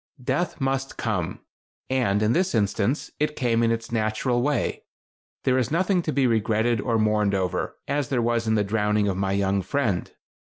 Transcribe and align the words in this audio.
Death 0.23 0.59
must 0.59 0.97
come, 0.97 1.41
and, 1.87 2.23
in 2.23 2.33
this 2.33 2.55
instance, 2.55 3.11
it 3.19 3.35
came 3.35 3.61
in 3.61 3.69
its 3.69 3.91
natural 3.91 4.41
way. 4.41 4.81
There 5.43 5.59
is 5.59 5.69
nothing 5.69 6.01
to 6.01 6.11
be 6.11 6.25
regretted 6.25 6.81
or 6.81 6.97
mourned 6.97 7.35
over, 7.35 7.75
as 7.87 8.09
there 8.09 8.19
was 8.19 8.47
in 8.47 8.55
the 8.55 8.63
drowning 8.63 9.07
of 9.07 9.15
my 9.15 9.33
young 9.33 9.61
friend. 9.61 10.11